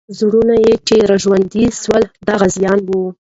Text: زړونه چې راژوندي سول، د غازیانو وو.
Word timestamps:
زړونه 0.19 0.55
چې 0.87 0.95
راژوندي 1.11 1.65
سول، 1.81 2.03
د 2.25 2.27
غازیانو 2.39 2.85
وو. 2.97 3.05